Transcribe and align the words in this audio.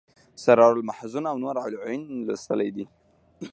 سرور 0.43 0.73
المحزون 0.79 1.23
او 1.31 1.35
نور 1.43 1.55
العیون 1.69 2.01
لوستلی 2.27 2.69
دی. 2.75 2.85